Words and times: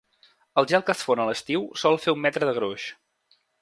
El 0.61 0.67
gel 0.71 0.85
que 0.87 0.95
es 0.95 1.03
fon 1.09 1.21
a 1.21 1.27
l'estiu 1.31 1.69
sol 1.85 2.01
fer 2.07 2.19
un 2.19 2.27
metre 2.27 2.51
de 2.53 2.59
gruix. 2.61 2.91